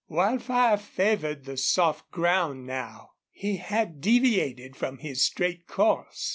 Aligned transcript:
Wildfire 0.09 0.77
favored 0.77 1.45
the 1.45 1.57
soft 1.57 2.09
ground 2.09 2.65
now. 2.65 3.11
He 3.29 3.57
had 3.57 4.01
deviated 4.01 4.75
from 4.75 4.97
his 4.97 5.21
straight 5.21 5.67
course. 5.67 6.29